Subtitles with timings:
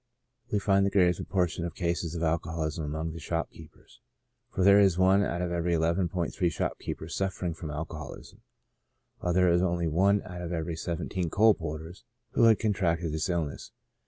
[0.51, 3.99] We find the greatest proportion of cases of alcoholism among the shopkeepers;
[4.49, 8.41] for there is i out of every 11*3 shopkeepers suffering from alcoholism,
[9.19, 13.29] while there is only i out of every 17 coal porters who had contracted this
[13.29, 13.73] illness.